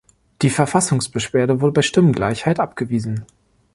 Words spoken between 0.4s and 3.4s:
Die Verfassungsbeschwerde wurde bei Stimmengleichheit abgewiesen.